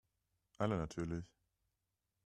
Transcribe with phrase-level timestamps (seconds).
[0.57, 1.31] Alle natürlich.